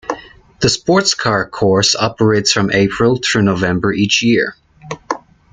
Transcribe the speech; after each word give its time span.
The 0.61 0.69
sports 0.69 1.13
car 1.13 1.47
course 1.47 1.95
operates 1.95 2.51
from 2.51 2.71
April 2.71 3.19
through 3.23 3.43
November 3.43 3.93
each 3.93 4.23
year. 4.23 4.55